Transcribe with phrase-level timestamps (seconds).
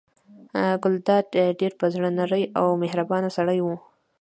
[0.83, 1.25] ګلداد
[1.59, 3.67] ډېر په زړه نری او مهربان سړی و.